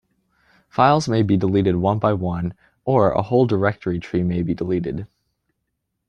[0.67, 2.55] Files may be deleted one-by-one,
[2.85, 5.05] or a whole directory tree may be deleted.